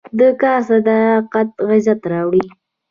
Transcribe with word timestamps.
د 0.17 0.21
کار 0.41 0.59
صداقت 0.69 1.49
عزت 1.67 2.01
راوړي. 2.11 2.43